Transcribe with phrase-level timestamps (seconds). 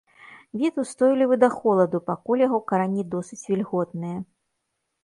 [0.61, 4.17] Від устойлівы да холаду, пакуль яго карані досыць вільготныя.